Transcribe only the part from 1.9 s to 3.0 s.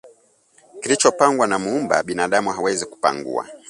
binadamu hawezi